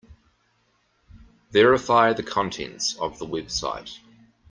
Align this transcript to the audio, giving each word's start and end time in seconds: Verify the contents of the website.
Verify 1.51 2.11
the 2.13 2.23
contents 2.23 2.95
of 2.97 3.19
the 3.19 3.27
website. 3.27 3.99